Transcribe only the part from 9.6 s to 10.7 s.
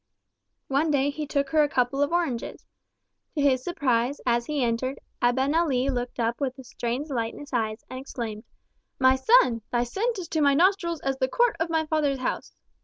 thy scent is to my